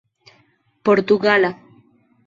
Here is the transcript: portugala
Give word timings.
portugala 0.83 1.51